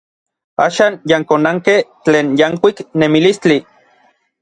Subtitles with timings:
[0.63, 3.63] Axan yankonankej tlen yankuik nemilistli.